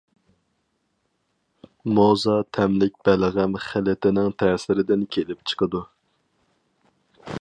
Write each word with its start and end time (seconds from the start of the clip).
موزا 1.97 2.37
تەملىك 2.57 2.97
بەلغەم 3.09 3.59
خىلىتىنىڭ 3.67 4.33
تەسىرىدىن 4.45 5.05
كېلىپ 5.17 5.45
چىقىدۇ. 5.53 5.83